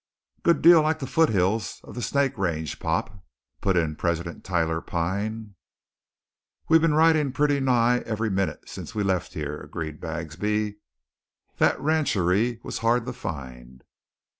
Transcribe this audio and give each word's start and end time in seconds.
"Good 0.41 0.63
deal 0.63 0.81
like 0.81 0.97
the 0.97 1.05
foothills 1.05 1.79
of 1.83 1.95
th' 1.95 2.01
Snake 2.01 2.35
Range, 2.35 2.79
pop," 2.79 3.23
put 3.61 3.77
in 3.77 3.95
President 3.95 4.43
Tyler 4.43 4.81
Pine. 4.81 5.53
"We 6.67 6.79
been 6.79 6.95
riding 6.95 7.31
purty 7.31 7.59
nigh 7.59 7.99
every 7.99 8.31
minute 8.31 8.67
sence 8.67 8.95
we 8.95 9.03
left 9.03 9.35
here," 9.35 9.59
agreed 9.61 10.01
Bagsby. 10.01 10.77
"That 11.57 11.79
rancheree 11.79 12.61
was 12.63 12.79
hard 12.79 13.05
to 13.05 13.13
find." 13.13 13.83